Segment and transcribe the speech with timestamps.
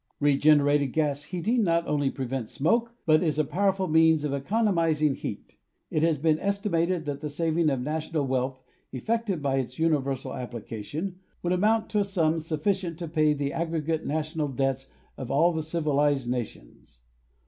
[0.19, 5.13] Re generated gas heating not only prevents smoke, but is a powerful means of economizing
[5.13, 5.59] heat.
[5.91, 10.33] It has been esti mated that the saving of national wealth effected by its universal
[10.33, 14.87] application would amount to a sum sufficient to xii INTRODUCTION pay the aggregate national debts
[15.19, 16.97] of all the civilized nations.